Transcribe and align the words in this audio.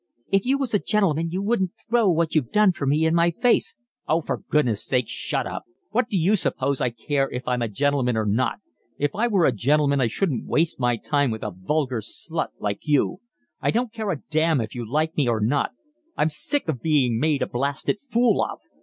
"If 0.31 0.47
you 0.47 0.57
was 0.57 0.73
a 0.73 0.79
gentleman 0.79 1.29
you 1.29 1.43
wouldn't 1.43 1.73
throw 1.87 2.09
what 2.09 2.33
you've 2.33 2.49
done 2.51 2.71
for 2.71 2.87
me 2.87 3.05
in 3.05 3.13
my 3.13 3.29
face." 3.29 3.75
"Oh, 4.07 4.21
for 4.21 4.37
goodness' 4.49 4.83
sake, 4.83 5.05
shut 5.07 5.45
up. 5.45 5.65
What 5.91 6.09
d'you 6.09 6.35
suppose 6.35 6.81
I 6.81 6.89
care 6.89 7.29
if 7.29 7.47
I'm 7.47 7.61
a 7.61 7.67
gentleman 7.67 8.17
or 8.17 8.25
not? 8.25 8.55
If 8.97 9.13
I 9.13 9.27
were 9.27 9.45
a 9.45 9.51
gentleman 9.51 10.01
I 10.01 10.07
shouldn't 10.07 10.47
waste 10.47 10.79
my 10.79 10.97
time 10.97 11.29
with 11.29 11.43
a 11.43 11.53
vulgar 11.55 12.01
slut 12.01 12.47
like 12.57 12.79
you. 12.81 13.19
I 13.61 13.69
don't 13.69 13.93
care 13.93 14.09
a 14.09 14.23
damn 14.31 14.59
if 14.59 14.73
you 14.73 14.91
like 14.91 15.15
me 15.15 15.27
or 15.27 15.39
not. 15.39 15.69
I'm 16.17 16.29
sick 16.29 16.67
of 16.67 16.81
being 16.81 17.19
made 17.19 17.43
a 17.43 17.47
blasted 17.47 17.99
fool 18.09 18.43
of. 18.43 18.57